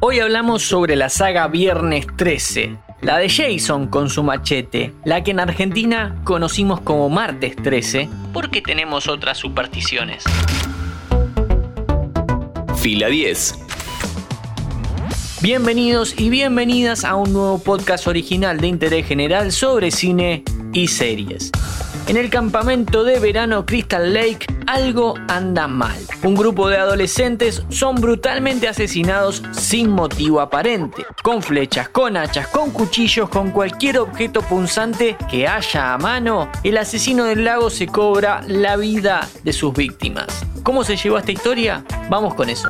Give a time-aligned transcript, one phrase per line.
[0.00, 5.32] Hoy hablamos sobre la saga Viernes 13, la de Jason con su machete, la que
[5.32, 10.24] en Argentina conocimos como Martes 13 porque tenemos otras supersticiones.
[12.76, 13.58] Fila 10.
[15.42, 21.50] Bienvenidos y bienvenidas a un nuevo podcast original de interés general sobre cine y series.
[22.06, 25.96] En el campamento de verano Crystal Lake algo anda mal.
[26.22, 32.70] Un grupo de adolescentes son brutalmente asesinados sin motivo aparente, con flechas, con hachas, con
[32.70, 38.42] cuchillos, con cualquier objeto punzante que haya a mano, el asesino del lago se cobra
[38.46, 40.44] la vida de sus víctimas.
[40.62, 41.84] ¿Cómo se llevó esta historia?
[42.10, 42.68] Vamos con eso.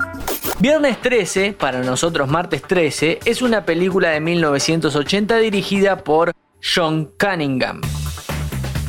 [0.59, 6.33] Viernes 13, para nosotros martes 13, es una película de 1980 dirigida por
[6.63, 7.81] John Cunningham.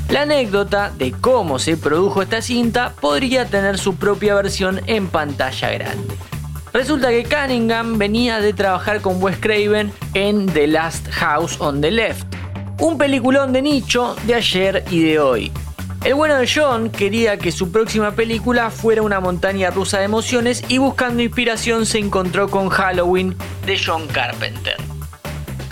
[0.10, 5.70] La anécdota de cómo se produjo esta cinta podría tener su propia versión en pantalla
[5.72, 6.16] grande.
[6.72, 11.92] Resulta que Cunningham venía de trabajar con Wes Craven en The Last House on the
[11.92, 12.26] Left,
[12.80, 15.52] un peliculón de nicho de ayer y de hoy.
[16.06, 20.64] El bueno de John quería que su próxima película fuera una montaña rusa de emociones
[20.70, 24.87] y buscando inspiración se encontró con Halloween de John Carpenter.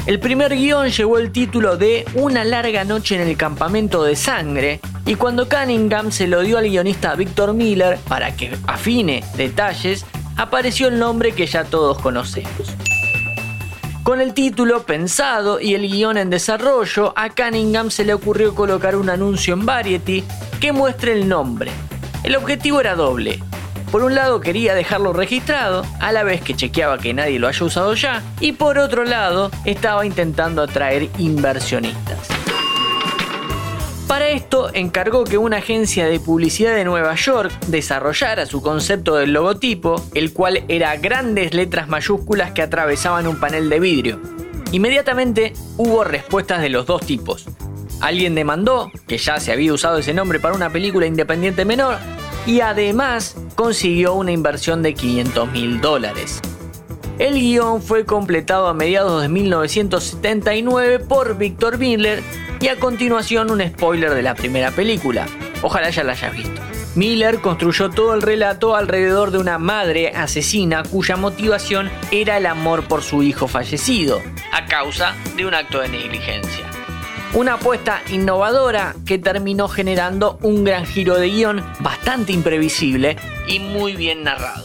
[0.05, 4.79] El primer guion llevó el título de Una larga noche en el campamento de sangre
[5.03, 10.05] y cuando Cunningham se lo dio al guionista Victor Miller para que afine detalles,
[10.37, 12.75] apareció el nombre que ya todos conocemos.
[14.03, 18.95] Con el título pensado y el guion en desarrollo, a Cunningham se le ocurrió colocar
[18.95, 20.23] un anuncio en Variety
[20.61, 21.71] que muestre el nombre.
[22.23, 23.39] El objetivo era doble,
[23.95, 27.65] por un lado quería dejarlo registrado, a la vez que chequeaba que nadie lo haya
[27.65, 32.17] usado ya, y por otro lado estaba intentando atraer inversionistas.
[34.05, 39.31] Para esto encargó que una agencia de publicidad de Nueva York desarrollara su concepto del
[39.31, 44.19] logotipo, el cual era grandes letras mayúsculas que atravesaban un panel de vidrio.
[44.73, 47.45] Inmediatamente hubo respuestas de los dos tipos.
[48.01, 51.97] Alguien demandó que ya se había usado ese nombre para una película independiente menor
[52.45, 56.41] y además consiguió una inversión de 500 mil dólares.
[57.17, 62.21] El guion fue completado a mediados de 1979 por Victor Miller
[62.59, 65.25] y a continuación un spoiler de la primera película.
[65.61, 66.61] Ojalá ya la hayas visto.
[66.95, 72.83] Miller construyó todo el relato alrededor de una madre asesina cuya motivación era el amor
[72.83, 74.21] por su hijo fallecido,
[74.53, 76.74] a causa de un acto de negligencia.
[77.35, 83.17] Una apuesta innovadora que terminó generando un gran giro de guion bastante imprevisible
[83.49, 84.63] y muy bien narrado.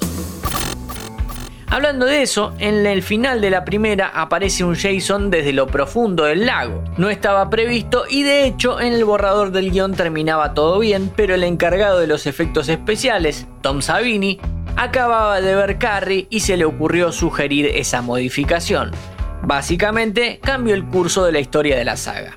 [1.66, 6.26] Hablando de eso, en el final de la primera aparece un Jason desde lo profundo
[6.26, 6.84] del lago.
[6.96, 11.34] No estaba previsto y de hecho en el borrador del guion terminaba todo bien, pero
[11.34, 14.38] el encargado de los efectos especiales, Tom Savini,
[14.76, 18.92] acababa de ver Carrie y se le ocurrió sugerir esa modificación.
[19.42, 22.36] Básicamente cambió el curso de la historia de la saga.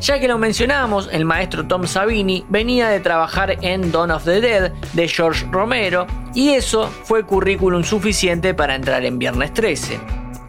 [0.00, 4.40] Ya que lo mencionamos, el maestro Tom Savini venía de trabajar en Dawn of the
[4.40, 10.00] Dead de George Romero y eso fue currículum suficiente para entrar en Viernes 13.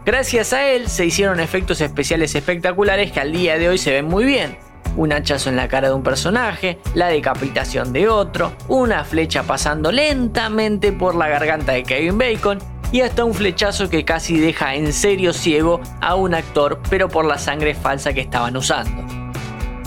[0.06, 4.06] Gracias a él se hicieron efectos especiales espectaculares que al día de hoy se ven
[4.06, 4.56] muy bien.
[4.96, 9.92] Un hachazo en la cara de un personaje, la decapitación de otro, una flecha pasando
[9.92, 12.58] lentamente por la garganta de Kevin Bacon
[12.90, 17.26] y hasta un flechazo que casi deja en serio ciego a un actor pero por
[17.26, 19.21] la sangre falsa que estaban usando.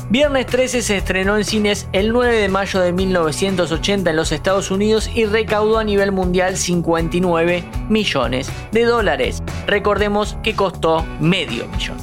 [0.10, 4.70] Viernes 13 se estrenó en cines el 9 de mayo de 1980 en los Estados
[4.70, 9.42] Unidos y recaudó a nivel mundial 59 millones de dólares.
[9.66, 11.98] Recordemos que costó medio millón.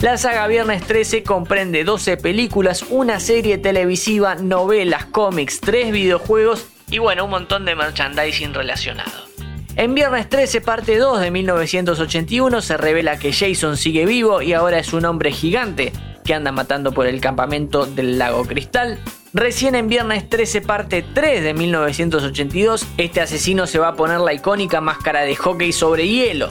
[0.00, 6.98] La saga Viernes 13 comprende 12 películas, una serie televisiva, novelas, cómics, 3 videojuegos y
[6.98, 9.29] bueno, un montón de merchandising relacionado.
[9.80, 14.78] En Viernes 13, parte 2 de 1981, se revela que Jason sigue vivo y ahora
[14.78, 18.98] es un hombre gigante que anda matando por el campamento del lago Cristal.
[19.32, 24.34] Recién en Viernes 13, parte 3 de 1982, este asesino se va a poner la
[24.34, 26.50] icónica máscara de hockey sobre hielo,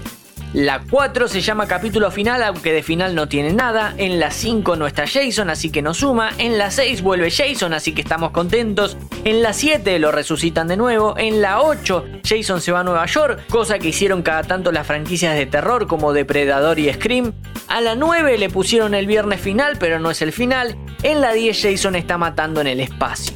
[0.54, 3.94] la 4 se llama capítulo final, aunque de final no tiene nada.
[3.98, 6.31] En la 5 no está Jason, así que no suma.
[6.40, 8.98] En la 6 vuelve Jason, así que estamos contentos.
[9.25, 11.13] En la 7 lo resucitan de nuevo.
[11.18, 14.88] En la 8 Jason se va a Nueva York, cosa que hicieron cada tanto las
[14.88, 17.34] franquicias de terror como Depredador y Scream.
[17.68, 20.75] A la 9 le pusieron el viernes final, pero no es el final.
[21.04, 23.36] En la 10 Jason está matando en el espacio.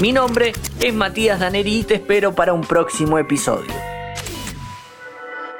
[0.00, 3.85] Mi nombre es Matías Daneri y te espero para un próximo episodio.